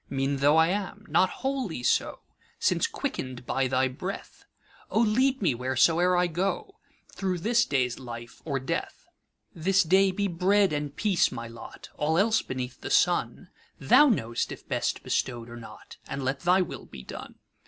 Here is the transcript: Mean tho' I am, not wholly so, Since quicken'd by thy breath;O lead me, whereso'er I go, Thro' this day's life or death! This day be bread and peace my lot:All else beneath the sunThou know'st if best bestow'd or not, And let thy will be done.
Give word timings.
Mean 0.09 0.37
tho' 0.37 0.57
I 0.57 0.69
am, 0.69 1.05
not 1.07 1.29
wholly 1.45 1.83
so, 1.83 2.21
Since 2.57 2.87
quicken'd 2.87 3.45
by 3.45 3.67
thy 3.67 3.87
breath;O 3.87 4.99
lead 4.99 5.43
me, 5.43 5.53
whereso'er 5.53 6.17
I 6.17 6.25
go, 6.25 6.79
Thro' 7.11 7.37
this 7.37 7.65
day's 7.65 7.99
life 7.99 8.41
or 8.43 8.59
death! 8.59 9.07
This 9.53 9.83
day 9.83 10.11
be 10.11 10.27
bread 10.27 10.73
and 10.73 10.95
peace 10.95 11.31
my 11.31 11.47
lot:All 11.47 12.17
else 12.17 12.41
beneath 12.41 12.81
the 12.81 12.89
sunThou 12.89 14.11
know'st 14.11 14.51
if 14.51 14.67
best 14.67 15.03
bestow'd 15.03 15.51
or 15.51 15.57
not, 15.57 15.97
And 16.07 16.23
let 16.25 16.39
thy 16.39 16.61
will 16.61 16.87
be 16.87 17.03
done. 17.03 17.35